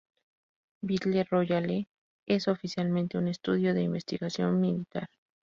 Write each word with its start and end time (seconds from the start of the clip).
Battle 0.81 1.25
Royale 1.29 1.87
es 2.27 2.47
oficialmente 2.47 3.19
un 3.19 3.27
estudio 3.27 3.75
de 3.75 3.83
investigación 3.83 4.59
militar. 4.59 5.11